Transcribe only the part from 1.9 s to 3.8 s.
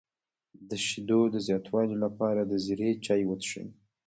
لپاره د زیرې چای وڅښئ